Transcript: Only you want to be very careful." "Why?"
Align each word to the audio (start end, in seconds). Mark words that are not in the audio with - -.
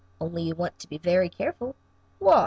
Only 0.19 0.41
you 0.41 0.55
want 0.55 0.79
to 0.79 0.87
be 0.87 0.97
very 0.97 1.29
careful." 1.29 1.75
"Why?" 2.17 2.39